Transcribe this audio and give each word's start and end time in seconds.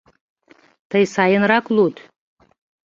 Тый 0.89 1.03
сайынрак 1.13 1.65
луд. 1.75 1.95